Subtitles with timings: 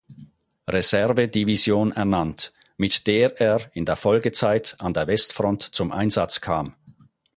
[0.67, 6.73] Reserve-Division ernannt, mit der er in der Folgezeit an der Westfront zum Einsatz kam.